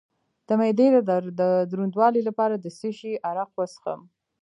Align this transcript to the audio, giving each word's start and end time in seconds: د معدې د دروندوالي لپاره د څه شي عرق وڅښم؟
د 0.47 0.49
معدې 0.59 0.87
د 1.39 1.41
دروندوالي 1.71 2.21
لپاره 2.29 2.55
د 2.57 2.65
څه 2.77 2.89
شي 2.97 3.11
عرق 3.29 3.49
وڅښم؟ 3.57 4.01